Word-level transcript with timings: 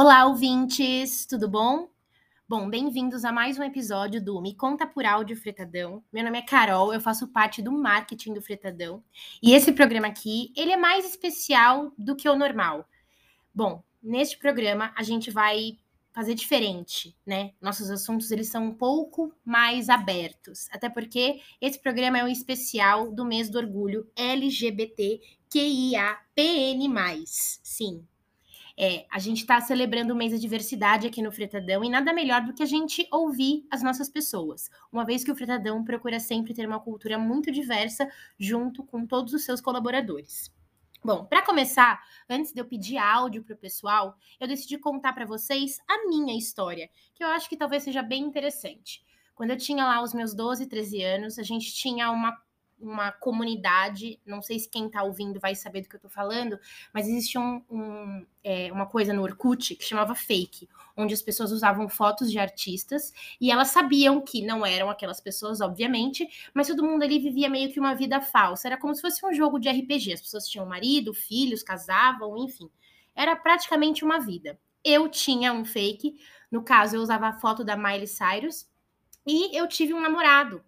Olá, 0.00 0.26
ouvintes, 0.26 1.26
tudo 1.26 1.48
bom? 1.48 1.88
Bom, 2.48 2.70
bem-vindos 2.70 3.24
a 3.24 3.32
mais 3.32 3.58
um 3.58 3.64
episódio 3.64 4.24
do 4.24 4.40
Me 4.40 4.54
Conta 4.54 4.86
por 4.86 5.04
Áudio 5.04 5.36
Fretadão. 5.36 6.04
Meu 6.12 6.22
nome 6.22 6.38
é 6.38 6.42
Carol, 6.42 6.94
eu 6.94 7.00
faço 7.00 7.26
parte 7.26 7.60
do 7.60 7.72
marketing 7.72 8.32
do 8.32 8.40
Fretadão. 8.40 9.02
E 9.42 9.52
esse 9.52 9.72
programa 9.72 10.06
aqui, 10.06 10.52
ele 10.56 10.70
é 10.70 10.76
mais 10.76 11.04
especial 11.04 11.92
do 11.98 12.14
que 12.14 12.28
o 12.28 12.36
normal. 12.36 12.88
Bom, 13.52 13.82
neste 14.00 14.38
programa 14.38 14.92
a 14.96 15.02
gente 15.02 15.32
vai 15.32 15.76
fazer 16.12 16.36
diferente, 16.36 17.16
né? 17.26 17.50
Nossos 17.60 17.90
assuntos 17.90 18.30
eles 18.30 18.48
são 18.48 18.66
um 18.66 18.74
pouco 18.74 19.34
mais 19.44 19.88
abertos, 19.88 20.68
até 20.70 20.88
porque 20.88 21.40
esse 21.60 21.82
programa 21.82 22.18
é 22.18 22.24
um 22.24 22.28
especial 22.28 23.10
do 23.10 23.24
mês 23.24 23.50
do 23.50 23.58
orgulho 23.58 24.08
LGBTQIAPN+. 24.14 25.18
Sim, 27.26 28.06
é, 28.80 29.06
a 29.10 29.18
gente 29.18 29.38
está 29.38 29.60
celebrando 29.60 30.14
o 30.14 30.16
mês 30.16 30.30
da 30.30 30.38
diversidade 30.38 31.04
aqui 31.04 31.20
no 31.20 31.32
Fretadão 31.32 31.82
e 31.82 31.88
nada 31.90 32.12
melhor 32.12 32.42
do 32.42 32.54
que 32.54 32.62
a 32.62 32.66
gente 32.66 33.08
ouvir 33.10 33.66
as 33.72 33.82
nossas 33.82 34.08
pessoas, 34.08 34.70
uma 34.92 35.04
vez 35.04 35.24
que 35.24 35.32
o 35.32 35.34
Fretadão 35.34 35.82
procura 35.82 36.20
sempre 36.20 36.54
ter 36.54 36.64
uma 36.64 36.78
cultura 36.78 37.18
muito 37.18 37.50
diversa 37.50 38.08
junto 38.38 38.84
com 38.84 39.04
todos 39.04 39.34
os 39.34 39.44
seus 39.44 39.60
colaboradores. 39.60 40.56
Bom, 41.04 41.24
para 41.24 41.44
começar, 41.44 42.00
antes 42.30 42.52
de 42.52 42.60
eu 42.60 42.64
pedir 42.64 42.98
áudio 42.98 43.42
para 43.42 43.54
o 43.54 43.58
pessoal, 43.58 44.16
eu 44.38 44.46
decidi 44.46 44.78
contar 44.78 45.12
para 45.12 45.26
vocês 45.26 45.80
a 45.88 46.06
minha 46.06 46.38
história, 46.38 46.88
que 47.14 47.24
eu 47.24 47.28
acho 47.28 47.48
que 47.48 47.56
talvez 47.56 47.82
seja 47.82 48.02
bem 48.02 48.22
interessante. 48.22 49.04
Quando 49.34 49.50
eu 49.50 49.56
tinha 49.56 49.84
lá 49.84 50.02
os 50.02 50.14
meus 50.14 50.34
12, 50.34 50.66
13 50.66 51.02
anos, 51.02 51.38
a 51.38 51.42
gente 51.42 51.72
tinha 51.72 52.10
uma 52.12 52.36
uma 52.80 53.10
comunidade, 53.10 54.20
não 54.24 54.40
sei 54.40 54.58
se 54.58 54.68
quem 54.68 54.86
está 54.86 55.02
ouvindo 55.02 55.40
vai 55.40 55.54
saber 55.54 55.82
do 55.82 55.88
que 55.88 55.96
eu 55.96 55.98
estou 55.98 56.10
falando, 56.10 56.58
mas 56.92 57.08
existia 57.08 57.40
um, 57.40 57.62
um, 57.70 58.26
é, 58.42 58.72
uma 58.72 58.86
coisa 58.86 59.12
no 59.12 59.22
Orkut 59.22 59.74
que 59.74 59.84
chamava 59.84 60.14
fake, 60.14 60.68
onde 60.96 61.14
as 61.14 61.22
pessoas 61.22 61.52
usavam 61.52 61.88
fotos 61.88 62.30
de 62.30 62.38
artistas 62.38 63.12
e 63.40 63.50
elas 63.50 63.68
sabiam 63.68 64.20
que 64.20 64.44
não 64.44 64.64
eram 64.64 64.90
aquelas 64.90 65.20
pessoas, 65.20 65.60
obviamente, 65.60 66.28
mas 66.54 66.68
todo 66.68 66.84
mundo 66.84 67.02
ali 67.02 67.18
vivia 67.18 67.48
meio 67.48 67.72
que 67.72 67.80
uma 67.80 67.94
vida 67.94 68.20
falsa. 68.20 68.68
Era 68.68 68.76
como 68.76 68.94
se 68.94 69.00
fosse 69.00 69.24
um 69.24 69.32
jogo 69.32 69.58
de 69.58 69.68
RPG. 69.68 70.12
As 70.12 70.20
pessoas 70.20 70.48
tinham 70.48 70.66
marido, 70.66 71.14
filhos, 71.14 71.62
casavam, 71.62 72.36
enfim. 72.38 72.70
Era 73.14 73.36
praticamente 73.36 74.04
uma 74.04 74.18
vida. 74.18 74.58
Eu 74.84 75.08
tinha 75.08 75.52
um 75.52 75.64
fake, 75.64 76.18
no 76.50 76.62
caso, 76.62 76.96
eu 76.96 77.02
usava 77.02 77.28
a 77.28 77.32
foto 77.32 77.64
da 77.64 77.76
Miley 77.76 78.06
Cyrus, 78.06 78.66
e 79.26 79.56
eu 79.56 79.68
tive 79.68 79.92
um 79.92 80.00
namorado 80.00 80.64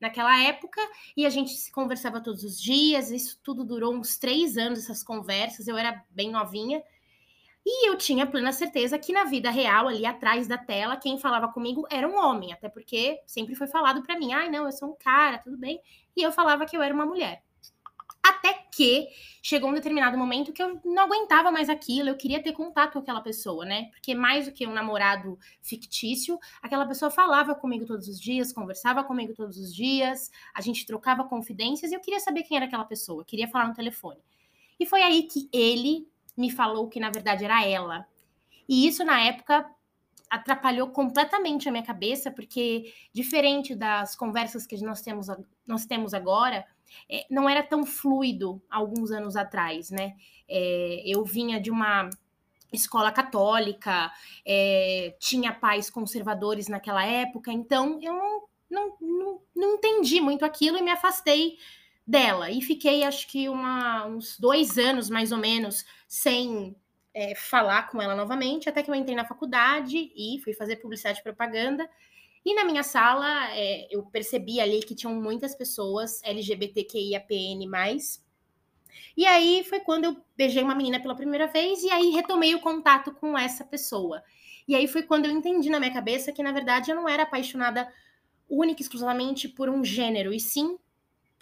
naquela 0.00 0.42
época 0.42 0.80
e 1.16 1.24
a 1.24 1.30
gente 1.30 1.50
se 1.52 1.70
conversava 1.70 2.20
todos 2.20 2.44
os 2.44 2.60
dias. 2.60 3.10
Isso 3.10 3.38
tudo 3.42 3.64
durou 3.64 3.94
uns 3.94 4.18
três 4.18 4.56
anos, 4.56 4.80
essas 4.80 5.02
conversas. 5.02 5.68
Eu 5.68 5.76
era 5.76 6.04
bem 6.10 6.30
novinha. 6.30 6.82
E 7.66 7.88
eu 7.88 7.96
tinha 7.96 8.26
plena 8.26 8.52
certeza 8.52 8.98
que 8.98 9.12
na 9.12 9.24
vida 9.24 9.50
real, 9.50 9.88
ali 9.88 10.04
atrás 10.04 10.46
da 10.46 10.58
tela, 10.58 10.98
quem 10.98 11.18
falava 11.18 11.48
comigo 11.48 11.86
era 11.90 12.06
um 12.06 12.14
homem, 12.14 12.52
até 12.52 12.68
porque 12.68 13.22
sempre 13.26 13.54
foi 13.54 13.66
falado 13.66 14.02
para 14.02 14.18
mim: 14.18 14.34
ai, 14.34 14.50
não, 14.50 14.66
eu 14.66 14.72
sou 14.72 14.90
um 14.90 14.96
cara, 14.96 15.38
tudo 15.38 15.56
bem. 15.56 15.80
E 16.14 16.22
eu 16.22 16.30
falava 16.30 16.66
que 16.66 16.76
eu 16.76 16.82
era 16.82 16.94
uma 16.94 17.06
mulher. 17.06 17.42
Até 18.24 18.54
que 18.72 19.06
chegou 19.42 19.68
um 19.68 19.74
determinado 19.74 20.16
momento 20.16 20.50
que 20.50 20.62
eu 20.62 20.80
não 20.82 21.02
aguentava 21.04 21.52
mais 21.52 21.68
aquilo, 21.68 22.08
eu 22.08 22.16
queria 22.16 22.42
ter 22.42 22.52
contato 22.52 22.94
com 22.94 23.00
aquela 23.00 23.20
pessoa, 23.20 23.66
né? 23.66 23.90
Porque 23.90 24.14
mais 24.14 24.46
do 24.46 24.52
que 24.52 24.66
um 24.66 24.72
namorado 24.72 25.38
fictício, 25.60 26.38
aquela 26.62 26.86
pessoa 26.86 27.10
falava 27.10 27.54
comigo 27.54 27.84
todos 27.84 28.08
os 28.08 28.18
dias, 28.18 28.50
conversava 28.50 29.04
comigo 29.04 29.34
todos 29.34 29.58
os 29.58 29.74
dias, 29.74 30.30
a 30.54 30.62
gente 30.62 30.86
trocava 30.86 31.24
confidências 31.24 31.92
e 31.92 31.94
eu 31.94 32.00
queria 32.00 32.18
saber 32.18 32.44
quem 32.44 32.56
era 32.56 32.64
aquela 32.64 32.86
pessoa, 32.86 33.26
queria 33.26 33.46
falar 33.46 33.68
no 33.68 33.74
telefone. 33.74 34.20
E 34.80 34.86
foi 34.86 35.02
aí 35.02 35.24
que 35.24 35.46
ele 35.52 36.08
me 36.34 36.50
falou 36.50 36.88
que 36.88 36.98
na 36.98 37.10
verdade 37.10 37.44
era 37.44 37.62
ela. 37.62 38.06
E 38.66 38.86
isso 38.88 39.04
na 39.04 39.20
época 39.20 39.70
atrapalhou 40.30 40.88
completamente 40.88 41.68
a 41.68 41.72
minha 41.72 41.84
cabeça, 41.84 42.30
porque 42.30 42.92
diferente 43.12 43.74
das 43.74 44.16
conversas 44.16 44.66
que 44.66 44.82
nós 44.82 45.02
temos, 45.02 45.26
nós 45.66 45.84
temos 45.84 46.14
agora, 46.14 46.66
é, 47.10 47.24
não 47.30 47.48
era 47.48 47.62
tão 47.62 47.84
fluido 47.84 48.62
alguns 48.70 49.10
anos 49.10 49.36
atrás, 49.36 49.90
né? 49.90 50.14
É, 50.48 51.02
eu 51.06 51.24
vinha 51.24 51.60
de 51.60 51.70
uma 51.70 52.08
escola 52.72 53.12
católica, 53.12 54.10
é, 54.46 55.14
tinha 55.18 55.52
pais 55.52 55.88
conservadores 55.88 56.68
naquela 56.68 57.04
época, 57.04 57.52
então 57.52 57.98
eu 58.02 58.12
não, 58.12 58.42
não, 58.70 58.96
não, 59.00 59.40
não, 59.54 59.74
entendi 59.74 60.20
muito 60.20 60.44
aquilo 60.44 60.76
e 60.76 60.82
me 60.82 60.90
afastei 60.90 61.56
dela. 62.06 62.50
E 62.50 62.60
fiquei, 62.60 63.04
acho 63.04 63.28
que, 63.28 63.48
uma, 63.48 64.06
uns 64.06 64.38
dois 64.38 64.76
anos 64.76 65.08
mais 65.08 65.32
ou 65.32 65.38
menos 65.38 65.84
sem 66.08 66.76
é, 67.14 67.34
falar 67.34 67.88
com 67.88 68.02
ela 68.02 68.14
novamente, 68.14 68.68
até 68.68 68.82
que 68.82 68.90
eu 68.90 68.94
entrei 68.94 69.16
na 69.16 69.24
faculdade 69.24 70.12
e 70.14 70.40
fui 70.42 70.52
fazer 70.52 70.76
publicidade 70.76 71.20
e 71.20 71.22
propaganda. 71.22 71.88
E 72.44 72.54
na 72.54 72.64
minha 72.64 72.82
sala, 72.82 73.50
é, 73.52 73.88
eu 73.90 74.02
percebi 74.04 74.60
ali 74.60 74.80
que 74.80 74.94
tinham 74.94 75.14
muitas 75.14 75.54
pessoas 75.54 76.22
LGBTQIAPN+. 76.22 77.66
E 79.16 79.26
aí 79.26 79.64
foi 79.64 79.80
quando 79.80 80.04
eu 80.04 80.16
beijei 80.36 80.62
uma 80.62 80.74
menina 80.74 81.00
pela 81.00 81.14
primeira 81.14 81.46
vez 81.46 81.82
e 81.82 81.90
aí 81.90 82.10
retomei 82.10 82.54
o 82.54 82.60
contato 82.60 83.12
com 83.14 83.36
essa 83.36 83.64
pessoa. 83.64 84.22
E 84.66 84.74
aí 84.74 84.86
foi 84.88 85.02
quando 85.02 85.26
eu 85.26 85.30
entendi 85.30 85.70
na 85.70 85.78
minha 85.78 85.92
cabeça 85.92 86.32
que, 86.32 86.42
na 86.42 86.52
verdade, 86.52 86.90
eu 86.90 86.96
não 86.96 87.08
era 87.08 87.22
apaixonada 87.22 87.90
única 88.48 88.80
e 88.80 88.84
exclusivamente 88.84 89.48
por 89.48 89.68
um 89.68 89.84
gênero, 89.84 90.32
e 90.32 90.40
sim 90.40 90.78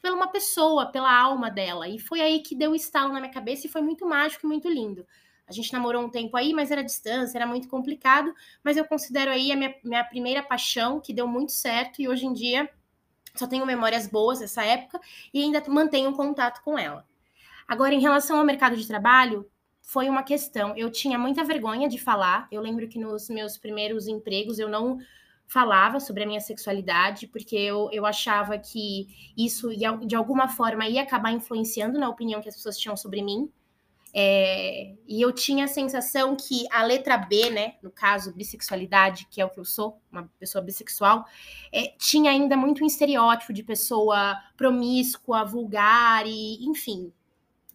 por 0.00 0.12
uma 0.12 0.28
pessoa, 0.28 0.86
pela 0.86 1.16
alma 1.16 1.50
dela. 1.50 1.88
E 1.88 1.98
foi 1.98 2.20
aí 2.20 2.40
que 2.40 2.56
deu 2.56 2.74
estalo 2.74 3.12
na 3.12 3.20
minha 3.20 3.32
cabeça 3.32 3.66
e 3.66 3.70
foi 3.70 3.82
muito 3.82 4.04
mágico 4.06 4.46
e 4.46 4.48
muito 4.48 4.68
lindo. 4.68 5.06
A 5.46 5.52
gente 5.52 5.72
namorou 5.72 6.02
um 6.02 6.08
tempo 6.08 6.36
aí, 6.36 6.52
mas 6.52 6.70
era 6.70 6.82
distância, 6.82 7.36
era 7.36 7.46
muito 7.46 7.68
complicado. 7.68 8.34
Mas 8.62 8.76
eu 8.76 8.84
considero 8.84 9.30
aí 9.30 9.52
a 9.52 9.56
minha, 9.56 9.74
minha 9.84 10.04
primeira 10.04 10.42
paixão, 10.42 11.00
que 11.00 11.12
deu 11.12 11.26
muito 11.26 11.52
certo, 11.52 12.00
e 12.00 12.08
hoje 12.08 12.26
em 12.26 12.32
dia 12.32 12.68
só 13.34 13.46
tenho 13.46 13.64
memórias 13.64 14.06
boas 14.06 14.40
dessa 14.40 14.62
época 14.62 15.00
e 15.32 15.42
ainda 15.42 15.62
mantenho 15.68 16.10
um 16.10 16.14
contato 16.14 16.62
com 16.62 16.78
ela. 16.78 17.06
Agora, 17.66 17.94
em 17.94 18.00
relação 18.00 18.38
ao 18.38 18.44
mercado 18.44 18.76
de 18.76 18.86
trabalho, 18.86 19.48
foi 19.80 20.08
uma 20.08 20.22
questão. 20.22 20.76
Eu 20.76 20.90
tinha 20.90 21.18
muita 21.18 21.44
vergonha 21.44 21.88
de 21.88 21.98
falar. 21.98 22.46
Eu 22.50 22.60
lembro 22.60 22.88
que 22.88 22.98
nos 22.98 23.28
meus 23.28 23.56
primeiros 23.56 24.06
empregos 24.06 24.58
eu 24.58 24.68
não 24.68 24.98
falava 25.46 26.00
sobre 26.00 26.22
a 26.22 26.26
minha 26.26 26.40
sexualidade, 26.40 27.26
porque 27.26 27.56
eu, 27.56 27.90
eu 27.92 28.06
achava 28.06 28.58
que 28.58 29.32
isso 29.36 29.70
ia, 29.70 29.92
de 29.96 30.14
alguma 30.14 30.48
forma 30.48 30.88
ia 30.88 31.02
acabar 31.02 31.30
influenciando 31.30 31.98
na 31.98 32.08
opinião 32.08 32.40
que 32.40 32.48
as 32.48 32.54
pessoas 32.54 32.78
tinham 32.78 32.96
sobre 32.96 33.22
mim. 33.22 33.50
É, 34.14 34.94
e 35.08 35.22
eu 35.22 35.32
tinha 35.32 35.64
a 35.64 35.68
sensação 35.68 36.36
que 36.36 36.66
a 36.70 36.82
letra 36.82 37.16
B, 37.16 37.48
né, 37.48 37.76
no 37.82 37.90
caso, 37.90 38.34
bissexualidade, 38.34 39.26
que 39.30 39.40
é 39.40 39.44
o 39.44 39.48
que 39.48 39.58
eu 39.58 39.64
sou, 39.64 39.98
uma 40.10 40.30
pessoa 40.38 40.62
bissexual, 40.62 41.24
é, 41.72 41.94
tinha 41.98 42.30
ainda 42.30 42.56
muito 42.56 42.84
um 42.84 42.86
estereótipo 42.86 43.52
de 43.52 43.62
pessoa 43.62 44.36
promíscua, 44.56 45.44
vulgar 45.44 46.26
e, 46.26 46.62
enfim. 46.66 47.12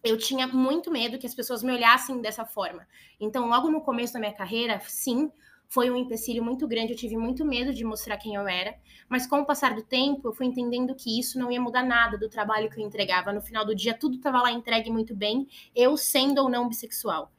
Eu 0.04 0.16
tinha 0.16 0.46
muito 0.46 0.92
medo 0.92 1.18
que 1.18 1.26
as 1.26 1.34
pessoas 1.34 1.62
me 1.62 1.72
olhassem 1.72 2.20
dessa 2.20 2.44
forma. 2.44 2.86
Então, 3.18 3.48
logo 3.48 3.68
no 3.68 3.80
começo 3.80 4.12
da 4.12 4.20
minha 4.20 4.32
carreira, 4.32 4.80
sim, 4.86 5.32
foi 5.68 5.90
um 5.90 5.96
empecilho 5.96 6.42
muito 6.42 6.66
grande, 6.66 6.92
eu 6.92 6.96
tive 6.96 7.16
muito 7.16 7.44
medo 7.44 7.74
de 7.74 7.84
mostrar 7.84 8.16
quem 8.16 8.34
eu 8.34 8.48
era, 8.48 8.74
mas 9.08 9.26
com 9.26 9.40
o 9.40 9.44
passar 9.44 9.74
do 9.74 9.82
tempo, 9.82 10.28
eu 10.28 10.32
fui 10.32 10.46
entendendo 10.46 10.94
que 10.94 11.20
isso 11.20 11.38
não 11.38 11.52
ia 11.52 11.60
mudar 11.60 11.82
nada 11.82 12.16
do 12.16 12.28
trabalho 12.28 12.70
que 12.70 12.80
eu 12.80 12.86
entregava. 12.86 13.32
No 13.32 13.42
final 13.42 13.64
do 13.66 13.74
dia, 13.74 13.92
tudo 13.92 14.16
estava 14.16 14.40
lá 14.40 14.50
entregue 14.50 14.90
muito 14.90 15.14
bem, 15.14 15.46
eu 15.76 15.96
sendo 15.96 16.42
ou 16.42 16.48
não 16.48 16.68
bissexual. 16.68 17.30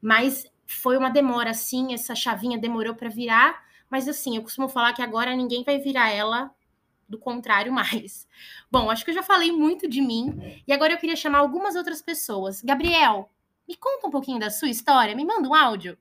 Mas 0.00 0.50
foi 0.66 0.96
uma 0.96 1.10
demora, 1.10 1.50
assim, 1.50 1.92
essa 1.92 2.14
chavinha 2.14 2.58
demorou 2.58 2.94
para 2.94 3.10
virar, 3.10 3.62
mas 3.90 4.08
assim, 4.08 4.36
eu 4.36 4.42
costumo 4.42 4.68
falar 4.68 4.94
que 4.94 5.02
agora 5.02 5.36
ninguém 5.36 5.62
vai 5.62 5.78
virar 5.78 6.10
ela 6.10 6.50
do 7.06 7.18
contrário 7.18 7.70
mais. 7.70 8.26
Bom, 8.70 8.90
acho 8.90 9.04
que 9.04 9.10
eu 9.10 9.14
já 9.14 9.22
falei 9.22 9.52
muito 9.52 9.86
de 9.86 10.00
mim 10.00 10.62
e 10.66 10.72
agora 10.72 10.94
eu 10.94 10.98
queria 10.98 11.16
chamar 11.16 11.38
algumas 11.38 11.76
outras 11.76 12.00
pessoas. 12.00 12.62
Gabriel, 12.62 13.30
me 13.68 13.76
conta 13.76 14.06
um 14.06 14.10
pouquinho 14.10 14.40
da 14.40 14.50
sua 14.50 14.68
história, 14.68 15.14
me 15.14 15.24
manda 15.24 15.46
um 15.46 15.54
áudio. 15.54 15.98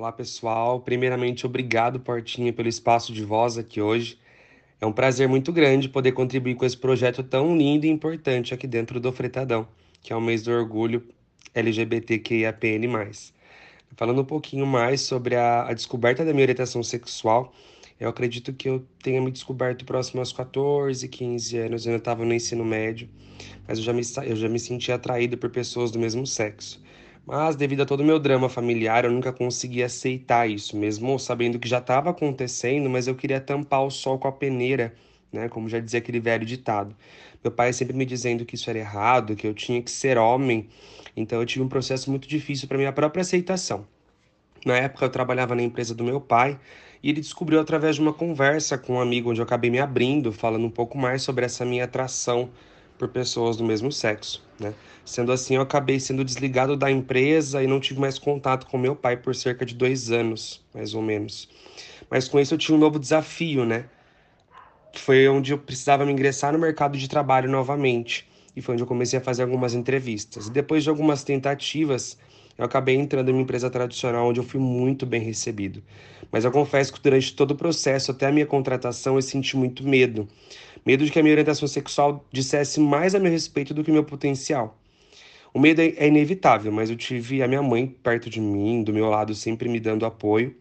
Olá, 0.00 0.10
pessoal. 0.10 0.80
Primeiramente, 0.80 1.44
obrigado, 1.44 2.00
Portinha, 2.00 2.50
pelo 2.54 2.68
espaço 2.68 3.12
de 3.12 3.22
voz 3.22 3.58
aqui 3.58 3.82
hoje. 3.82 4.18
É 4.80 4.86
um 4.86 4.92
prazer 4.92 5.28
muito 5.28 5.52
grande 5.52 5.90
poder 5.90 6.12
contribuir 6.12 6.54
com 6.54 6.64
esse 6.64 6.74
projeto 6.74 7.22
tão 7.22 7.54
lindo 7.54 7.84
e 7.84 7.90
importante 7.90 8.54
aqui 8.54 8.66
dentro 8.66 8.98
do 8.98 9.12
Fretadão, 9.12 9.68
que 10.02 10.10
é 10.10 10.16
o 10.16 10.20
mês 10.22 10.42
do 10.42 10.52
orgulho 10.52 11.06
LGBTQIAPN+. 11.54 12.88
Falando 13.94 14.22
um 14.22 14.24
pouquinho 14.24 14.64
mais 14.64 15.02
sobre 15.02 15.36
a, 15.36 15.68
a 15.68 15.74
descoberta 15.74 16.24
da 16.24 16.32
minha 16.32 16.44
orientação 16.44 16.82
sexual, 16.82 17.52
eu 18.00 18.08
acredito 18.08 18.54
que 18.54 18.70
eu 18.70 18.82
tenha 19.02 19.20
me 19.20 19.30
descoberto 19.30 19.84
próximo 19.84 20.20
aos 20.20 20.32
14, 20.32 21.06
15 21.08 21.58
anos, 21.58 21.84
eu 21.84 21.90
ainda 21.90 22.00
estava 22.00 22.24
no 22.24 22.32
ensino 22.32 22.64
médio, 22.64 23.06
mas 23.68 23.76
eu 23.76 23.84
já, 23.84 23.92
me, 23.92 24.02
eu 24.24 24.34
já 24.34 24.48
me 24.48 24.58
sentia 24.58 24.94
atraído 24.94 25.36
por 25.36 25.50
pessoas 25.50 25.90
do 25.90 25.98
mesmo 25.98 26.26
sexo. 26.26 26.82
Mas, 27.30 27.54
devido 27.54 27.82
a 27.82 27.86
todo 27.86 28.00
o 28.00 28.04
meu 28.04 28.18
drama 28.18 28.48
familiar, 28.48 29.04
eu 29.04 29.12
nunca 29.12 29.32
consegui 29.32 29.84
aceitar 29.84 30.50
isso, 30.50 30.76
mesmo 30.76 31.16
sabendo 31.16 31.60
que 31.60 31.68
já 31.68 31.78
estava 31.78 32.10
acontecendo, 32.10 32.90
mas 32.90 33.06
eu 33.06 33.14
queria 33.14 33.40
tampar 33.40 33.84
o 33.84 33.90
sol 33.90 34.18
com 34.18 34.26
a 34.26 34.32
peneira 34.32 34.92
né? 35.32 35.48
Como 35.48 35.68
já 35.68 35.78
dizia 35.78 35.98
aquele 35.98 36.20
velho 36.20 36.44
ditado. 36.44 36.94
Meu 37.42 37.52
pai 37.52 37.72
sempre 37.72 37.96
me 37.96 38.04
dizendo 38.04 38.44
que 38.44 38.54
isso 38.54 38.68
era 38.68 38.78
errado, 38.78 39.36
que 39.36 39.46
eu 39.46 39.54
tinha 39.54 39.80
que 39.82 39.90
ser 39.90 40.18
homem. 40.18 40.68
Então 41.16 41.40
eu 41.40 41.46
tive 41.46 41.64
um 41.64 41.68
processo 41.68 42.10
muito 42.10 42.28
difícil 42.28 42.68
para 42.68 42.76
minha 42.76 42.92
própria 42.92 43.22
aceitação. 43.22 43.86
Na 44.64 44.76
época 44.76 45.04
eu 45.06 45.10
trabalhava 45.10 45.54
na 45.54 45.62
empresa 45.62 45.94
do 45.94 46.04
meu 46.04 46.20
pai 46.20 46.58
e 47.02 47.08
ele 47.10 47.20
descobriu 47.20 47.60
através 47.60 47.96
de 47.96 48.02
uma 48.02 48.12
conversa 48.12 48.76
com 48.76 48.94
um 48.94 49.00
amigo 49.00 49.30
onde 49.30 49.40
eu 49.40 49.44
acabei 49.44 49.70
me 49.70 49.78
abrindo, 49.78 50.32
falando 50.32 50.66
um 50.66 50.70
pouco 50.70 50.98
mais 50.98 51.22
sobre 51.22 51.46
essa 51.46 51.64
minha 51.64 51.84
atração 51.84 52.50
por 53.00 53.08
pessoas 53.08 53.56
do 53.56 53.64
mesmo 53.64 53.90
sexo, 53.90 54.42
né? 54.60 54.74
Sendo 55.06 55.32
assim, 55.32 55.56
eu 55.56 55.62
acabei 55.62 55.98
sendo 55.98 56.22
desligado 56.22 56.76
da 56.76 56.90
empresa 56.90 57.62
e 57.62 57.66
não 57.66 57.80
tive 57.80 57.98
mais 57.98 58.18
contato 58.18 58.66
com 58.66 58.76
meu 58.76 58.94
pai 58.94 59.16
por 59.16 59.34
cerca 59.34 59.64
de 59.64 59.74
dois 59.74 60.10
anos, 60.10 60.62
mais 60.74 60.92
ou 60.92 61.00
menos. 61.00 61.48
Mas 62.10 62.28
com 62.28 62.38
isso 62.38 62.52
eu 62.52 62.58
tive 62.58 62.74
um 62.74 62.78
novo 62.78 62.98
desafio, 62.98 63.64
né? 63.64 63.86
Foi 64.92 65.26
onde 65.28 65.50
eu 65.50 65.56
precisava 65.56 66.04
me 66.04 66.12
ingressar 66.12 66.52
no 66.52 66.58
mercado 66.58 66.98
de 66.98 67.08
trabalho 67.08 67.50
novamente. 67.50 68.28
E 68.54 68.60
foi 68.60 68.74
onde 68.74 68.82
eu 68.82 68.86
comecei 68.86 69.18
a 69.18 69.22
fazer 69.22 69.44
algumas 69.44 69.72
entrevistas. 69.72 70.50
Depois 70.50 70.82
de 70.82 70.90
algumas 70.90 71.24
tentativas, 71.24 72.18
eu 72.58 72.66
acabei 72.66 72.96
entrando 72.96 73.30
em 73.30 73.32
uma 73.32 73.40
empresa 73.40 73.70
tradicional 73.70 74.28
onde 74.28 74.40
eu 74.40 74.44
fui 74.44 74.60
muito 74.60 75.06
bem 75.06 75.22
recebido. 75.22 75.82
Mas 76.30 76.44
eu 76.44 76.52
confesso 76.52 76.92
que 76.92 77.00
durante 77.00 77.34
todo 77.34 77.52
o 77.52 77.56
processo, 77.56 78.10
até 78.10 78.26
a 78.26 78.32
minha 78.32 78.44
contratação, 78.44 79.14
eu 79.14 79.22
senti 79.22 79.56
muito 79.56 79.82
medo. 79.88 80.28
Medo 80.84 81.04
de 81.04 81.10
que 81.10 81.18
a 81.18 81.22
minha 81.22 81.32
orientação 81.32 81.68
sexual 81.68 82.24
dissesse 82.32 82.80
mais 82.80 83.14
a 83.14 83.18
meu 83.18 83.30
respeito 83.30 83.74
do 83.74 83.84
que 83.84 83.92
meu 83.92 84.04
potencial. 84.04 84.78
O 85.52 85.58
medo 85.58 85.80
é 85.80 86.06
inevitável, 86.06 86.70
mas 86.70 86.90
eu 86.90 86.96
tive 86.96 87.42
a 87.42 87.48
minha 87.48 87.62
mãe 87.62 87.86
perto 87.86 88.30
de 88.30 88.40
mim, 88.40 88.82
do 88.82 88.92
meu 88.92 89.08
lado, 89.08 89.34
sempre 89.34 89.68
me 89.68 89.80
dando 89.80 90.06
apoio 90.06 90.54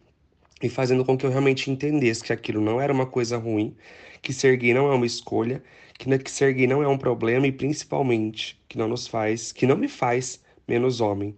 e 0.62 0.68
fazendo 0.68 1.06
com 1.06 1.18
que 1.18 1.26
eu 1.26 1.30
realmente 1.30 1.70
entendesse 1.70 2.24
que 2.24 2.34
aquilo 2.34 2.60
não 2.60 2.82
era 2.82 2.92
uma 2.92 3.06
coisa 3.06 3.38
ruim, 3.38 3.76
que 4.22 4.34
ser 4.34 4.58
gay 4.58 4.74
não 4.74 4.92
é 4.92 4.96
uma 4.96 5.06
escolha, 5.06 5.64
que 5.98 6.12
é 6.12 6.20
ser 6.26 6.54
gay 6.54 6.66
não 6.66 6.82
é 6.82 6.88
um 6.88 6.98
problema 6.98 7.46
e 7.46 7.52
principalmente 7.52 8.60
que 8.68 8.78
não 8.78 8.88
nos 8.88 9.08
faz, 9.08 9.52
que 9.52 9.68
não 9.68 9.78
me 9.78 9.88
faz 9.88 10.42
menos 10.68 11.02
homem. 11.02 11.36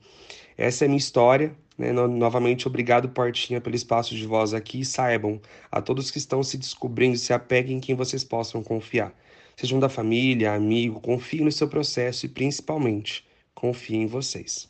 Essa 0.57 0.85
é 0.85 0.87
a 0.87 0.89
minha 0.89 0.97
história. 0.97 1.55
Né? 1.81 1.91
Novamente, 1.91 2.67
obrigado, 2.67 3.09
Portinha, 3.09 3.59
pelo 3.59 3.75
espaço 3.75 4.13
de 4.13 4.27
voz 4.27 4.53
aqui. 4.53 4.81
E 4.81 4.85
saibam, 4.85 5.41
a 5.71 5.81
todos 5.81 6.11
que 6.11 6.19
estão 6.19 6.43
se 6.43 6.55
descobrindo, 6.55 7.17
se 7.17 7.33
apeguem 7.33 7.77
em 7.77 7.79
quem 7.79 7.95
vocês 7.95 8.23
possam 8.23 8.61
confiar. 8.61 9.11
Sejam 9.57 9.79
da 9.79 9.89
família, 9.89 10.53
amigo, 10.53 11.01
confiem 11.01 11.43
no 11.43 11.51
seu 11.51 11.67
processo 11.67 12.27
e, 12.27 12.29
principalmente, 12.29 13.25
confiem 13.55 14.03
em 14.03 14.05
vocês. 14.05 14.69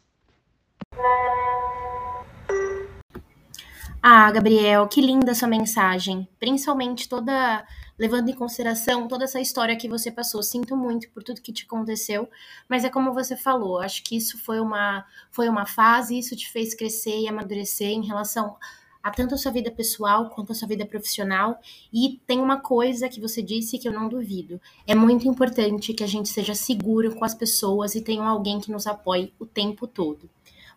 Ah, 4.02 4.32
Gabriel, 4.32 4.88
que 4.88 5.02
linda 5.02 5.36
sua 5.36 5.50
mensagem. 5.50 6.28
Principalmente 6.40 7.10
toda 7.10 7.64
levando 8.02 8.30
em 8.30 8.34
consideração 8.34 9.08
toda 9.08 9.26
essa 9.26 9.40
história 9.40 9.78
que 9.78 9.88
você 9.88 10.10
passou. 10.10 10.42
Sinto 10.42 10.76
muito 10.76 11.08
por 11.12 11.22
tudo 11.22 11.40
que 11.40 11.54
te 11.54 11.66
aconteceu, 11.66 12.28
mas 12.68 12.84
é 12.84 12.90
como 12.90 13.14
você 13.14 13.38
falou, 13.38 13.80
acho 13.80 14.04
que 14.04 14.18
isso 14.18 14.40
foi 14.40 14.60
uma 14.60 15.06
foi 15.30 15.48
uma 15.48 15.68
fase, 15.68 16.18
isso 16.18 16.36
te 16.36 16.52
fez 16.52 16.74
crescer 16.74 17.20
e 17.20 17.28
amadurecer 17.28 17.90
em 17.90 18.04
relação 18.04 18.58
a 19.04 19.12
tanto 19.12 19.36
a 19.36 19.38
sua 19.38 19.52
vida 19.52 19.70
pessoal 19.70 20.32
quanto 20.32 20.52
a 20.52 20.56
sua 20.56 20.68
vida 20.68 20.84
profissional. 20.84 21.60
E 21.94 22.20
tem 22.26 22.40
uma 22.40 22.60
coisa 22.60 23.08
que 23.08 23.22
você 23.22 23.40
disse 23.40 23.78
que 23.78 23.88
eu 23.88 23.94
não 23.94 24.10
duvido. 24.10 24.60
É 24.88 24.96
muito 24.96 25.28
importante 25.28 25.94
que 25.94 26.04
a 26.04 26.08
gente 26.08 26.28
seja 26.28 26.56
seguro 26.56 27.16
com 27.16 27.24
as 27.24 27.36
pessoas 27.36 27.94
e 27.94 28.02
tenha 28.02 28.24
alguém 28.24 28.60
que 28.60 28.72
nos 28.72 28.88
apoie 28.88 29.32
o 29.38 29.46
tempo 29.46 29.86
todo. 29.86 30.28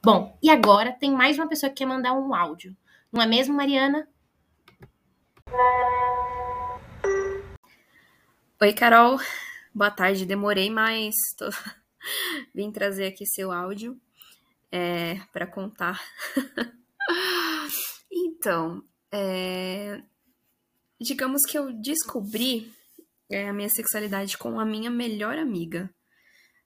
Bom, 0.02 0.36
e 0.42 0.50
agora 0.50 0.92
tem 0.92 1.10
mais 1.10 1.38
uma 1.38 1.48
pessoa 1.48 1.70
que 1.70 1.76
quer 1.76 1.86
mandar 1.86 2.12
um 2.12 2.34
áudio. 2.34 2.76
Não 3.10 3.22
é 3.22 3.26
mesmo, 3.26 3.56
Mariana? 3.56 4.06
Oi, 8.64 8.72
Carol. 8.72 9.18
Boa 9.74 9.90
tarde. 9.90 10.24
Demorei, 10.24 10.70
mas 10.70 11.14
tô... 11.36 11.50
vim 12.54 12.72
trazer 12.72 13.04
aqui 13.04 13.26
seu 13.26 13.52
áudio 13.52 14.00
é, 14.72 15.20
para 15.34 15.46
contar. 15.46 16.00
então, 18.10 18.82
é, 19.12 20.00
digamos 20.98 21.42
que 21.42 21.58
eu 21.58 21.74
descobri 21.74 22.72
é, 23.28 23.50
a 23.50 23.52
minha 23.52 23.68
sexualidade 23.68 24.38
com 24.38 24.58
a 24.58 24.64
minha 24.64 24.90
melhor 24.90 25.36
amiga 25.36 25.90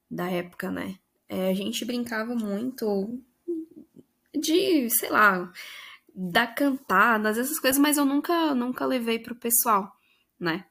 da 0.09 0.31
época, 0.31 0.71
né? 0.71 1.01
É, 1.29 1.51
a 1.51 1.55
gente 1.55 1.85
brincava 1.85 2.33
muito 2.33 3.21
de, 4.33 4.89
sei 4.89 5.11
lá, 5.11 5.53
dar 6.15 6.55
cantadas, 6.55 7.39
essas 7.39 7.59
coisas, 7.59 7.81
mas 7.81 7.99
eu 7.99 8.05
nunca, 8.05 8.55
nunca 8.55 8.87
levei 8.87 9.19
pro 9.19 9.35
pessoal, 9.35 9.93
né? 10.39 10.65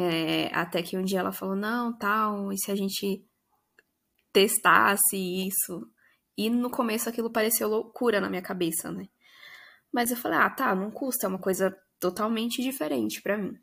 É, 0.00 0.46
até 0.54 0.80
que 0.80 0.96
um 0.96 1.02
dia 1.02 1.18
ela 1.18 1.32
falou, 1.32 1.56
não, 1.56 1.92
tal, 1.92 2.52
e 2.52 2.56
se 2.56 2.70
a 2.70 2.76
gente 2.76 3.26
testasse 4.32 5.16
isso? 5.16 5.90
E 6.36 6.48
no 6.48 6.70
começo 6.70 7.08
aquilo 7.08 7.32
pareceu 7.32 7.68
loucura 7.68 8.20
na 8.20 8.30
minha 8.30 8.40
cabeça, 8.40 8.92
né? 8.92 9.08
Mas 9.92 10.12
eu 10.12 10.16
falei, 10.16 10.38
ah, 10.38 10.50
tá, 10.50 10.72
não 10.72 10.88
custa, 10.88 11.26
é 11.26 11.28
uma 11.28 11.40
coisa 11.40 11.76
totalmente 11.98 12.62
diferente 12.62 13.20
para 13.20 13.36
mim. 13.36 13.58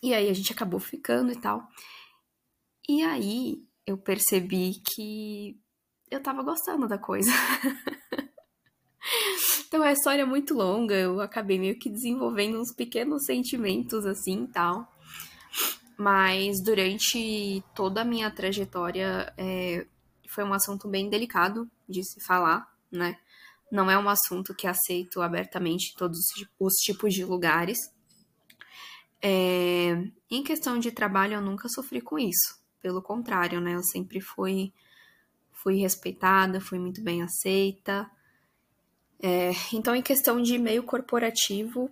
E 0.00 0.14
aí 0.14 0.28
a 0.28 0.32
gente 0.32 0.52
acabou 0.52 0.78
ficando 0.78 1.32
e 1.32 1.40
tal. 1.40 1.66
E 2.88 3.02
aí 3.02 3.60
eu 3.84 3.98
percebi 3.98 4.80
que 4.86 5.60
eu 6.08 6.22
tava 6.22 6.44
gostando 6.44 6.86
da 6.86 6.96
coisa. 6.96 7.32
então 9.66 9.82
a 9.82 9.90
história 9.90 10.22
é 10.22 10.26
muito 10.26 10.54
longa, 10.54 10.94
eu 10.94 11.20
acabei 11.20 11.58
meio 11.58 11.76
que 11.76 11.90
desenvolvendo 11.90 12.60
uns 12.60 12.72
pequenos 12.72 13.24
sentimentos 13.24 14.06
assim 14.06 14.44
e 14.44 14.52
tal. 14.52 14.99
Mas 16.00 16.62
durante 16.62 17.62
toda 17.74 18.00
a 18.00 18.04
minha 18.06 18.30
trajetória 18.30 19.30
é, 19.36 19.86
foi 20.30 20.42
um 20.42 20.54
assunto 20.54 20.88
bem 20.88 21.10
delicado 21.10 21.70
de 21.86 22.02
se 22.02 22.24
falar, 22.24 22.66
né? 22.90 23.18
Não 23.70 23.90
é 23.90 23.98
um 23.98 24.08
assunto 24.08 24.54
que 24.54 24.66
aceito 24.66 25.20
abertamente 25.20 25.92
em 25.92 25.98
todos 25.98 26.18
os 26.58 26.72
tipos 26.76 27.12
de 27.12 27.22
lugares. 27.22 27.76
É, 29.20 30.02
em 30.30 30.42
questão 30.42 30.78
de 30.78 30.90
trabalho, 30.90 31.34
eu 31.34 31.42
nunca 31.42 31.68
sofri 31.68 32.00
com 32.00 32.18
isso. 32.18 32.58
Pelo 32.80 33.02
contrário, 33.02 33.60
né? 33.60 33.74
Eu 33.74 33.82
sempre 33.82 34.22
fui, 34.22 34.72
fui 35.52 35.76
respeitada, 35.82 36.62
fui 36.62 36.78
muito 36.78 37.02
bem 37.02 37.22
aceita. 37.22 38.10
É, 39.22 39.50
então, 39.70 39.94
em 39.94 40.00
questão 40.00 40.40
de 40.40 40.56
meio 40.56 40.82
corporativo, 40.82 41.90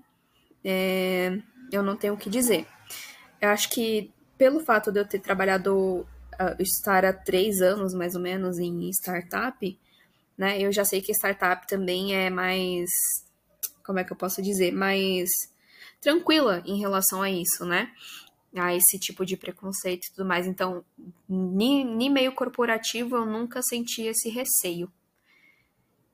é, 0.65 1.43
eu 1.71 1.83
não 1.83 1.95
tenho 1.95 2.15
o 2.15 2.17
que 2.19 2.31
dizer. 2.31 2.67
Eu 3.41 3.51
acho 3.51 3.71
que 3.71 4.11
pelo 4.37 4.61
fato 4.61 4.93
de 4.93 5.01
eu 5.01 5.07
ter 5.07 5.19
trabalhado, 5.19 6.07
uh, 6.41 6.61
estar 6.63 7.05
há 7.05 7.13
três 7.13 7.61
anos 7.61 7.93
mais 7.93 8.15
ou 8.15 8.21
menos 8.21 8.59
em 8.59 8.89
startup, 8.91 9.79
né? 10.37 10.61
Eu 10.61 10.73
já 10.73 10.85
sei 10.85 11.03
que 11.03 11.13
startup 11.13 11.67
também 11.67 12.15
é 12.15 12.31
mais, 12.31 12.89
como 13.85 13.99
é 13.99 14.05
que 14.05 14.13
eu 14.13 14.17
posso 14.17 14.41
dizer, 14.41 14.73
mais 14.73 15.29
tranquila 16.01 16.63
em 16.65 16.79
relação 16.79 17.21
a 17.21 17.31
isso, 17.31 17.65
né? 17.65 17.93
A 18.57 18.75
esse 18.75 18.99
tipo 18.99 19.27
de 19.27 19.37
preconceito 19.37 20.07
e 20.07 20.11
tudo 20.13 20.25
mais. 20.27 20.47
Então, 20.47 20.85
nem, 21.29 22.09
meio 22.09 22.33
corporativo 22.33 23.17
eu 23.17 23.27
nunca 23.27 23.61
senti 23.63 24.03
esse 24.03 24.31
receio. 24.31 24.91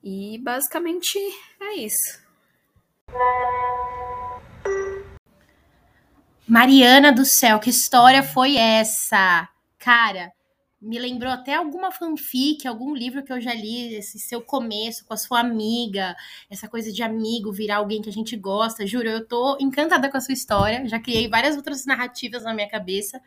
E 0.03 0.39
basicamente 0.39 1.19
é 1.61 1.75
isso. 1.77 2.23
Mariana 6.47 7.11
do 7.11 7.25
céu, 7.25 7.59
que 7.59 7.71
história 7.71 8.23
foi 8.23 8.57
essa? 8.57 9.49
Cara, 9.79 10.31
me 10.85 10.99
lembrou 10.99 11.33
até 11.33 11.55
alguma 11.55 11.91
fanfic, 11.91 12.69
algum 12.69 12.95
livro 12.95 13.25
que 13.25 13.33
eu 13.33 13.41
já 13.41 13.55
li, 13.55 13.95
esse 13.95 14.19
seu 14.19 14.43
começo 14.43 15.07
com 15.07 15.15
a 15.15 15.17
sua 15.17 15.41
amiga, 15.41 16.15
essa 16.51 16.69
coisa 16.69 16.93
de 16.93 17.03
amigo 17.03 17.51
virar 17.51 17.79
alguém 17.79 18.03
que 18.03 18.11
a 18.11 18.13
gente 18.13 18.37
gosta. 18.37 18.87
Juro, 18.87 19.09
eu 19.09 19.27
tô 19.27 19.57
encantada 19.59 20.11
com 20.11 20.19
a 20.19 20.21
sua 20.21 20.35
história. 20.35 20.87
Já 20.87 21.01
criei 21.01 21.27
várias 21.27 21.57
outras 21.57 21.87
narrativas 21.87 22.45
na 22.45 22.53
minha 22.53 22.69
cabeça, 22.69 23.19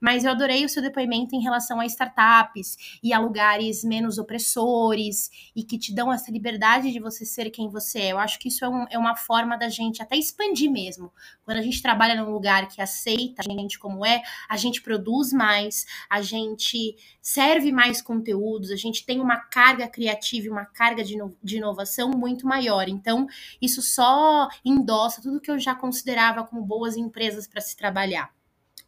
mas 0.00 0.24
eu 0.24 0.30
adorei 0.30 0.64
o 0.64 0.68
seu 0.68 0.80
depoimento 0.80 1.34
em 1.34 1.42
relação 1.42 1.80
a 1.80 1.86
startups 1.86 2.76
e 3.02 3.12
a 3.12 3.18
lugares 3.18 3.82
menos 3.82 4.16
opressores 4.16 5.30
e 5.54 5.64
que 5.64 5.78
te 5.78 5.92
dão 5.92 6.12
essa 6.12 6.30
liberdade 6.30 6.92
de 6.92 7.00
você 7.00 7.24
ser 7.24 7.50
quem 7.50 7.68
você 7.68 7.98
é. 7.98 8.12
Eu 8.12 8.18
acho 8.20 8.38
que 8.38 8.46
isso 8.46 8.64
é, 8.64 8.68
um, 8.68 8.86
é 8.88 8.96
uma 8.96 9.16
forma 9.16 9.58
da 9.58 9.68
gente 9.68 10.00
até 10.00 10.16
expandir 10.16 10.70
mesmo. 10.70 11.12
Quando 11.44 11.56
a 11.56 11.62
gente 11.62 11.82
trabalha 11.82 12.14
num 12.14 12.30
lugar 12.30 12.68
que 12.68 12.80
aceita 12.80 13.42
a 13.44 13.52
gente 13.52 13.80
como 13.80 14.06
é, 14.06 14.22
a 14.48 14.56
gente 14.56 14.80
produz 14.80 15.32
mais, 15.32 15.86
a 16.08 16.22
gente 16.22 16.99
serve 17.20 17.72
mais 17.72 18.00
conteúdos, 18.00 18.70
a 18.70 18.76
gente 18.76 19.04
tem 19.04 19.20
uma 19.20 19.36
carga 19.36 19.88
criativa 19.88 20.46
e 20.46 20.50
uma 20.50 20.64
carga 20.64 21.04
de, 21.04 21.16
de 21.42 21.56
inovação 21.58 22.10
muito 22.10 22.46
maior. 22.46 22.88
Então, 22.88 23.26
isso 23.60 23.82
só 23.82 24.48
endossa 24.64 25.22
tudo 25.22 25.40
que 25.40 25.50
eu 25.50 25.58
já 25.58 25.74
considerava 25.74 26.44
como 26.44 26.62
boas 26.62 26.96
empresas 26.96 27.46
para 27.46 27.60
se 27.60 27.76
trabalhar. 27.76 28.30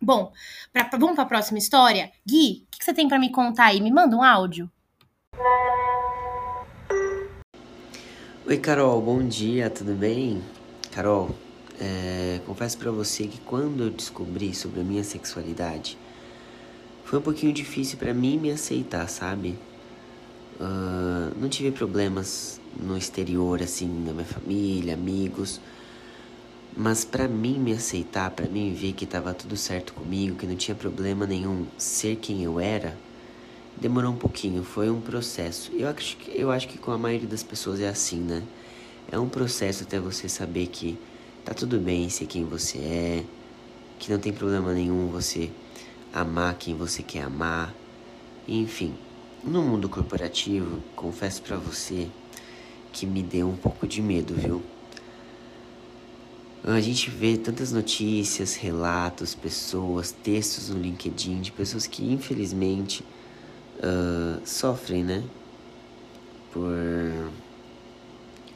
Bom, 0.01 0.33
pra, 0.73 0.89
vamos 0.99 1.15
para 1.15 1.25
a 1.25 1.29
próxima 1.29 1.59
história? 1.59 2.11
Gui, 2.27 2.65
o 2.67 2.71
que, 2.71 2.79
que 2.79 2.85
você 2.85 2.93
tem 2.93 3.09
para 3.09 3.19
me 3.19 3.31
contar 3.31 3.67
aí? 3.67 3.81
Me 3.81 3.91
manda 3.91 4.17
um 4.17 4.23
áudio. 4.23 4.71
Oi, 8.45 8.59
Carol, 8.59 9.01
bom 9.01 9.27
dia, 9.27 9.71
tudo 9.71 9.95
bem? 9.95 10.43
Carol, 10.91 11.31
É, 11.81 12.41
confesso 12.47 12.79
para 12.79 12.93
você 12.93 13.27
que 13.27 13.41
quando 13.41 13.85
eu 13.85 13.91
descobri 13.91 14.55
sobre 14.55 14.81
a 14.81 14.85
minha 14.85 15.03
sexualidade, 15.03 15.99
foi 17.05 17.19
um 17.19 17.23
pouquinho 17.23 17.53
difícil 17.53 17.99
para 17.99 18.15
mim 18.15 18.39
me 18.39 18.51
aceitar, 18.51 19.09
sabe? 19.09 19.59
Uh, 20.61 21.35
não 21.41 21.49
tive 21.49 21.71
problemas 21.71 22.61
no 22.81 22.97
exterior, 22.97 23.63
assim, 23.63 23.87
na 23.87 24.13
minha 24.13 24.25
família, 24.25 24.95
amigos. 24.95 25.61
Mas 26.77 27.05
para 27.05 27.29
mim 27.29 27.59
me 27.59 27.73
aceitar, 27.73 28.31
para 28.31 28.47
mim 28.47 28.73
ver 28.73 28.93
que 28.93 29.05
tava 29.05 29.35
tudo 29.35 29.57
certo 29.57 29.93
comigo, 29.93 30.37
que 30.37 30.47
não 30.47 30.57
tinha 30.57 30.75
problema 30.75 31.27
nenhum 31.27 31.67
ser 31.77 32.17
quem 32.17 32.43
eu 32.43 32.59
era, 32.59 32.97
demorou 33.77 34.13
um 34.13 34.17
pouquinho, 34.17 34.63
foi 34.63 34.89
um 34.89 35.01
processo. 35.01 35.71
Eu 35.73 35.89
acho 35.89 36.17
que, 36.17 36.39
eu 36.39 36.51
acho 36.51 36.69
que 36.69 36.79
com 36.79 36.93
a 36.93 36.99
maioria 36.99 37.29
das 37.29 37.43
pessoas 37.43 37.81
é 37.81 37.89
assim, 37.89 38.21
né? 38.21 38.43
É 39.11 39.19
um 39.19 39.29
processo 39.29 39.83
até 39.83 39.99
você 40.01 40.29
saber 40.29 40.69
que 40.69 40.99
tá 41.45 41.53
tudo 41.53 41.79
bem 41.79 42.09
ser 42.09 42.27
quem 42.27 42.45
você 42.45 42.79
é, 42.79 43.25
que 43.99 44.11
não 44.11 44.19
tem 44.19 44.33
problema 44.33 44.73
nenhum 44.73 45.09
você 45.09 45.51
amar 46.13 46.55
quem 46.55 46.75
você 46.75 47.03
quer 47.03 47.23
amar. 47.23 47.75
Enfim, 48.47 48.95
no 49.43 49.63
mundo 49.63 49.89
corporativo, 49.89 50.83
confesso 50.95 51.43
para 51.43 51.57
você 51.57 52.09
que 52.93 53.07
me 53.07 53.23
deu 53.23 53.49
um 53.49 53.57
pouco 53.57 53.87
de 53.87 54.03
medo, 54.03 54.35
viu? 54.35 54.63
A 56.65 56.81
gente 56.81 57.11
vê 57.11 57.37
tantas 57.37 57.73
notícias, 57.73 58.55
relatos, 58.55 59.35
pessoas, 59.35 60.13
textos 60.13 60.69
no 60.69 60.81
LinkedIn 60.81 61.41
de 61.41 61.51
pessoas 61.51 61.89
que 61.89 62.05
infelizmente 62.05 63.05
uh, 63.79 64.41
sofrem, 64.47 65.03
né? 65.03 65.25
Por, 66.53 66.71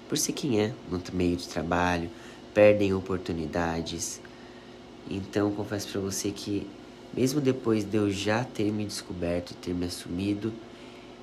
por 0.08 0.16
ser 0.16 0.32
quem 0.34 0.60
é 0.60 0.72
no 0.88 1.02
meio 1.12 1.36
de 1.36 1.48
trabalho, 1.48 2.08
perdem 2.54 2.94
oportunidades. 2.94 4.20
Então, 5.10 5.50
confesso 5.50 5.88
para 5.88 6.00
você 6.00 6.30
que, 6.30 6.66
mesmo 7.16 7.40
depois 7.40 7.82
de 7.82 7.96
eu 7.96 8.10
já 8.10 8.44
ter 8.44 8.70
me 8.70 8.84
descoberto, 8.84 9.54
ter 9.54 9.74
me 9.74 9.86
assumido, 9.86 10.52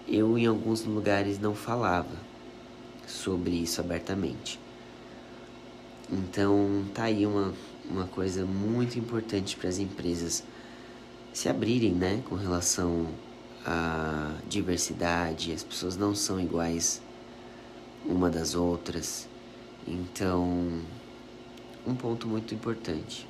eu 0.08 0.38
em 0.38 0.48
alguns 0.48 0.84
lugares 0.84 1.40
não 1.40 1.54
falava 1.54 2.18
sobre 3.08 3.52
isso 3.52 3.80
abertamente. 3.80 4.60
Então, 6.12 6.84
tá 6.94 7.04
aí 7.04 7.26
uma, 7.26 7.54
uma 7.90 8.06
coisa 8.08 8.44
muito 8.44 8.98
importante 8.98 9.56
para 9.56 9.70
as 9.70 9.78
empresas 9.78 10.44
se 11.32 11.48
abrirem, 11.48 11.94
né, 11.94 12.22
com 12.28 12.36
relação 12.36 13.08
à 13.66 14.36
diversidade. 14.50 15.52
As 15.52 15.64
pessoas 15.64 15.96
não 15.96 16.16
são 16.16 16.40
iguais 16.40 17.02
uma 18.06 18.30
das 18.30 18.56
outras. 18.56 19.28
Então, 19.88 20.82
um 21.86 21.96
ponto 21.96 22.28
muito 22.28 22.54
importante. 22.54 23.28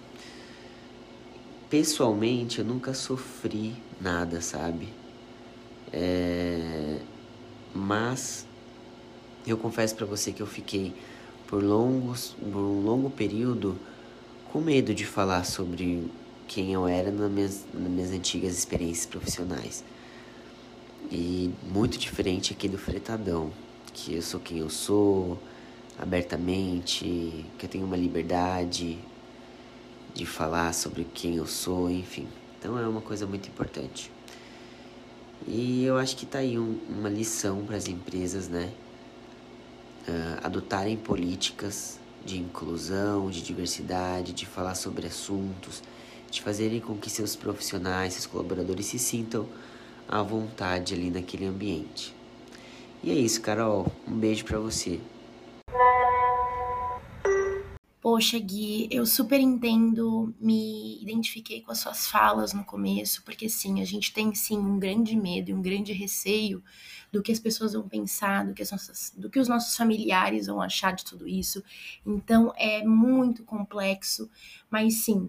Pessoalmente, 1.73 2.59
eu 2.59 2.65
nunca 2.65 2.93
sofri 2.93 3.73
nada, 3.99 4.41
sabe? 4.41 4.89
É... 5.91 6.99
Mas 7.73 8.45
eu 9.47 9.57
confesso 9.57 9.95
para 9.95 10.05
você 10.05 10.31
que 10.31 10.39
eu 10.39 10.45
fiquei 10.45 10.93
por 11.47 11.63
longos, 11.63 12.35
por 12.39 12.59
um 12.59 12.83
longo 12.83 13.09
período 13.09 13.75
com 14.51 14.61
medo 14.61 14.93
de 14.93 15.03
falar 15.03 15.45
sobre 15.45 16.11
quem 16.47 16.73
eu 16.73 16.87
era 16.87 17.09
nas 17.09 17.31
minhas, 17.31 17.65
nas 17.73 17.89
minhas 17.89 18.11
antigas 18.11 18.55
experiências 18.55 19.07
profissionais. 19.07 19.83
E 21.11 21.51
muito 21.63 21.97
diferente 21.97 22.53
aqui 22.53 22.69
do 22.69 22.77
fretadão, 22.77 23.49
que 23.91 24.13
eu 24.13 24.21
sou 24.21 24.39
quem 24.39 24.59
eu 24.59 24.69
sou, 24.69 25.39
abertamente, 25.97 27.43
que 27.57 27.65
eu 27.65 27.67
tenho 27.67 27.83
uma 27.83 27.97
liberdade 27.97 28.99
de 30.13 30.25
falar 30.25 30.74
sobre 30.74 31.05
quem 31.13 31.36
eu 31.36 31.46
sou, 31.46 31.89
enfim. 31.89 32.27
Então 32.60 32.77
é 32.77 32.88
uma 32.88 33.01
coisa 33.01 33.25
muito 33.25 33.48
importante. 33.50 34.12
E 35.48 35.84
eu 35.84 35.98
acho 35.98 36.15
que 36.15 36.25
tá 36.25 36.39
aí 36.39 36.58
um, 36.58 36.79
uma 36.88 37.10
lição 37.10 37.65
para 37.65 37.75
as 37.75 37.88
empresas, 37.88 38.48
né? 38.48 38.72
Uh, 40.08 40.39
adotarem 40.43 40.96
políticas 40.96 42.00
de 42.25 42.38
inclusão, 42.39 43.29
de 43.29 43.41
diversidade, 43.41 44.32
de 44.34 44.46
falar 44.46 44.75
sobre 44.75 45.08
assuntos, 45.08 45.82
de 46.32 46.41
fazerem 46.41 46.79
com 46.79 46.98
que 46.98 47.10
seus 47.10 47.36
profissionais, 47.36 48.13
seus 48.13 48.25
colaboradores 48.25 48.86
se 48.86 49.00
sintam 49.00 49.48
à 50.08 50.22
vontade 50.22 50.93
ali 50.93 51.10
naquele 51.10 51.46
ambiente. 51.46 52.15
E 53.03 53.12
é 53.12 53.13
isso, 53.13 53.41
Carol. 53.41 53.91
Um 54.08 54.15
beijo 54.15 54.46
para 54.46 54.60
você. 54.60 55.00
Poxa, 58.13 58.38
Gui, 58.38 58.88
eu 58.91 59.08
super 59.08 59.39
entendo, 59.39 60.36
me 60.39 61.01
identifiquei 61.01 61.62
com 61.62 61.72
as 61.72 61.79
suas 61.79 62.05
falas 62.05 62.53
no 62.53 62.63
começo, 62.63 63.24
porque 63.24 63.50
sim, 63.50 63.82
a 63.82 63.86
gente 63.86 64.13
tem 64.13 64.36
sim 64.36 64.55
um 64.55 64.77
grande 64.77 65.15
medo 65.15 65.50
e 65.50 65.53
um 65.55 65.63
grande 65.63 65.91
receio 65.93 66.63
do 67.12 67.24
que 67.24 67.32
as 67.32 67.39
pessoas 67.39 67.74
vão 67.74 67.89
pensar, 67.89 68.46
do 68.46 68.53
que, 68.53 68.62
nossas, 68.72 69.12
do 69.17 69.32
que 69.32 69.39
os 69.39 69.48
nossos 69.48 69.75
familiares 69.75 70.46
vão 70.46 70.62
achar 70.62 70.93
de 70.93 71.03
tudo 71.03 71.27
isso. 71.27 71.63
Então 72.05 72.53
é 72.55 72.86
muito 72.86 73.43
complexo, 73.43 74.29
mas 74.70 75.03
sim, 75.03 75.27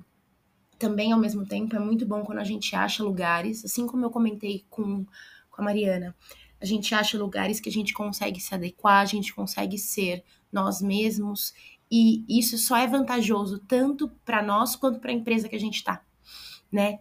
também 0.79 1.11
ao 1.11 1.19
mesmo 1.19 1.47
tempo 1.47 1.75
é 1.75 1.79
muito 1.79 2.05
bom 2.05 2.23
quando 2.23 2.41
a 2.41 2.45
gente 2.45 2.77
acha 2.77 3.03
lugares, 3.03 3.65
assim 3.65 3.87
como 3.87 4.05
eu 4.05 4.11
comentei 4.11 4.67
com, 4.69 5.07
com 5.51 5.63
a 5.63 5.65
Mariana, 5.65 6.15
a 6.61 6.67
gente 6.67 6.95
acha 6.95 7.17
lugares 7.17 7.61
que 7.61 7.69
a 7.71 7.73
gente 7.73 7.95
consegue 7.95 8.41
se 8.41 8.55
adequar, 8.55 9.01
a 9.01 9.07
gente 9.07 9.35
consegue 9.35 9.79
ser 9.79 10.23
nós 10.53 10.81
mesmos 10.81 11.53
e 11.95 12.25
isso 12.29 12.59
só 12.59 12.77
é 12.77 12.89
vantajoso 12.89 13.61
tanto 13.61 14.11
para 14.25 14.43
nós 14.43 14.75
quanto 14.75 14.99
para 14.99 15.13
a 15.13 15.15
empresa 15.15 15.49
que 15.49 15.55
a 15.55 15.61
gente 15.61 15.77
está, 15.77 16.03
né? 16.73 16.99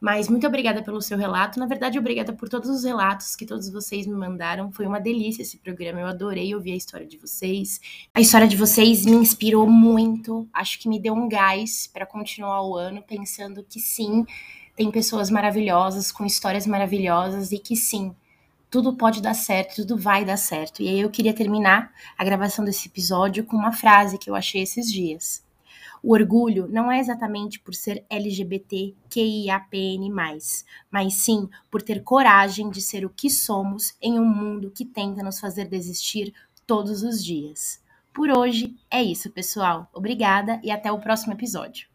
Mas 0.00 0.30
muito 0.30 0.46
obrigada 0.46 0.82
pelo 0.82 1.02
seu 1.02 1.18
relato. 1.18 1.58
Na 1.58 1.66
verdade, 1.66 1.98
obrigada 1.98 2.32
por 2.32 2.48
todos 2.48 2.70
os 2.70 2.84
relatos 2.84 3.36
que 3.36 3.44
todos 3.44 3.68
vocês 3.68 4.06
me 4.06 4.14
mandaram. 4.14 4.72
Foi 4.72 4.86
uma 4.86 4.98
delícia 4.98 5.42
esse 5.42 5.58
programa. 5.58 6.00
Eu 6.00 6.06
adorei 6.06 6.54
ouvir 6.54 6.72
a 6.72 6.76
história 6.76 7.06
de 7.06 7.18
vocês. 7.18 7.78
A 8.14 8.20
história 8.20 8.48
de 8.48 8.56
vocês 8.56 9.04
me 9.04 9.16
inspirou 9.16 9.68
muito. 9.68 10.48
Acho 10.54 10.78
que 10.78 10.88
me 10.88 10.98
deu 10.98 11.12
um 11.12 11.28
gás 11.28 11.86
para 11.86 12.06
continuar 12.06 12.62
o 12.62 12.76
ano, 12.76 13.02
pensando 13.02 13.62
que 13.62 13.78
sim, 13.78 14.24
tem 14.74 14.90
pessoas 14.90 15.28
maravilhosas, 15.28 16.10
com 16.10 16.24
histórias 16.24 16.66
maravilhosas 16.66 17.52
e 17.52 17.58
que 17.58 17.76
sim, 17.76 18.14
tudo 18.70 18.96
pode 18.96 19.20
dar 19.20 19.34
certo, 19.34 19.76
tudo 19.76 19.96
vai 19.96 20.24
dar 20.24 20.36
certo. 20.36 20.80
E 20.80 20.88
aí 20.88 21.00
eu 21.00 21.10
queria 21.10 21.34
terminar 21.34 21.92
a 22.16 22.24
gravação 22.24 22.64
desse 22.64 22.88
episódio 22.88 23.44
com 23.44 23.56
uma 23.56 23.72
frase 23.72 24.16
que 24.16 24.30
eu 24.30 24.34
achei 24.34 24.62
esses 24.62 24.90
dias. 24.90 25.44
O 26.02 26.14
orgulho 26.14 26.66
não 26.68 26.90
é 26.90 26.98
exatamente 26.98 27.60
por 27.60 27.74
ser 27.74 28.04
LGBTQIAPN+, 28.08 28.94
mas 30.90 31.14
sim 31.14 31.48
por 31.70 31.82
ter 31.82 32.02
coragem 32.02 32.70
de 32.70 32.80
ser 32.80 33.04
o 33.04 33.10
que 33.10 33.28
somos 33.28 33.94
em 34.00 34.18
um 34.18 34.24
mundo 34.24 34.70
que 34.70 34.84
tenta 34.84 35.22
nos 35.22 35.38
fazer 35.38 35.66
desistir 35.68 36.32
todos 36.66 37.02
os 37.02 37.22
dias. 37.22 37.82
Por 38.14 38.30
hoje 38.30 38.76
é 38.90 39.02
isso, 39.02 39.30
pessoal. 39.30 39.90
Obrigada 39.92 40.58
e 40.62 40.70
até 40.70 40.90
o 40.90 41.00
próximo 41.00 41.34
episódio. 41.34 41.89